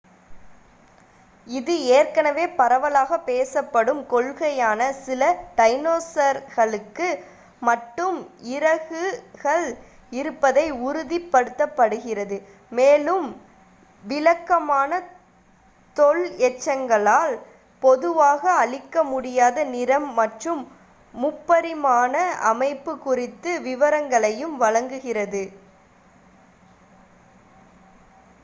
இது 1.47 1.73
ஏற்கனவே 1.87 2.45
பரவலாக 2.51 3.17
பேசப்படும் 3.17 4.07
கொள்கையான 4.07 4.91
சில 5.01 5.21
டைனோசர்களுக்கு 5.57 7.07
மட்டும் 7.61 8.17
இறகுகள் 8.51 9.67
இருப்பதை 10.11 10.65
உறுதிப்படுத்துகிறது 10.81 12.37
மேலும் 12.71 13.27
விளக்கமான 14.03 14.91
தொல் 15.95 16.25
எச்சங்களால் 16.39 17.35
பொதுவாக 17.83 18.53
அளிக்க 18.53 19.03
முடியாத 19.03 19.63
நிறம் 19.65 20.13
மற்றும் 20.13 20.63
முப்பரிமாண 21.13 22.13
அமைப்பு 22.45 22.97
குறித்த 22.99 23.59
விவரங்களையும் 23.59 24.57
வழங்குகிறது 24.57 25.43